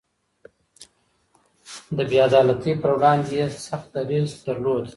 د 1.97 1.99
بې 2.09 2.17
عدالتۍ 2.27 2.73
پر 2.81 2.91
وړاندې 2.97 3.31
يې 3.39 3.45
سخت 3.67 3.87
دريځ 3.95 4.29
درلود. 4.45 4.85